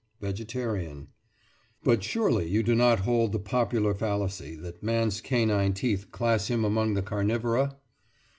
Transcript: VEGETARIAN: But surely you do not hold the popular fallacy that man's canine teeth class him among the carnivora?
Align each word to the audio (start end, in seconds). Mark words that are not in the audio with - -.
VEGETARIAN: 0.19 1.09
But 1.83 2.03
surely 2.03 2.47
you 2.49 2.63
do 2.63 2.73
not 2.73 3.01
hold 3.01 3.33
the 3.33 3.39
popular 3.39 3.93
fallacy 3.93 4.55
that 4.55 4.81
man's 4.81 5.21
canine 5.21 5.73
teeth 5.73 6.09
class 6.11 6.47
him 6.47 6.65
among 6.65 6.95
the 6.95 7.03
carnivora? 7.03 7.77